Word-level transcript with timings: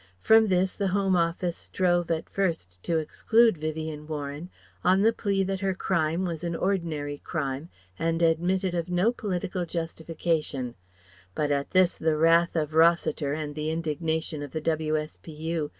From 0.19 0.47
this 0.47 0.75
the 0.75 0.87
Home 0.87 1.15
Office 1.15 1.55
strove 1.55 2.09
at 2.09 2.27
first 2.27 2.81
to 2.81 2.97
exclude 2.97 3.57
Vivien 3.59 4.07
Warren 4.07 4.49
on 4.83 5.03
the 5.03 5.13
plea 5.13 5.43
that 5.43 5.59
her 5.59 5.75
crime 5.75 6.25
was 6.25 6.43
an 6.43 6.55
ordinary 6.55 7.19
crime 7.19 7.69
and 7.99 8.19
admitted 8.23 8.73
of 8.73 8.89
no 8.89 9.11
political 9.11 9.63
justification; 9.63 10.73
but 11.35 11.51
at 11.51 11.69
this 11.69 11.93
the 11.95 12.15
wrath 12.17 12.55
of 12.55 12.73
Rossiter 12.73 13.33
and 13.33 13.53
the 13.53 13.69
indignation 13.69 14.41
of 14.41 14.53
the 14.53 14.61
W.S.P.U. 14.61 15.69